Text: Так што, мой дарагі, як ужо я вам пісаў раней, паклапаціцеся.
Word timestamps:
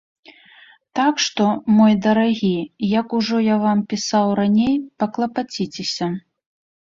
Так 0.99 1.15
што, 1.25 1.45
мой 1.79 1.93
дарагі, 2.05 2.55
як 2.99 3.07
ужо 3.19 3.37
я 3.53 3.57
вам 3.65 3.79
пісаў 3.93 4.27
раней, 4.39 4.75
паклапаціцеся. 5.03 6.07